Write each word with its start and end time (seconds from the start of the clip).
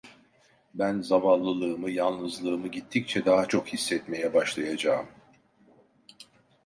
Ben 0.73 1.01
zavallılığımı, 1.01 1.91
yalnızlığımı 1.91 2.67
gittikçe 2.67 3.25
daha 3.25 3.45
çok 3.45 3.67
hissetmeye 3.67 4.33
başlayacağım… 4.33 5.07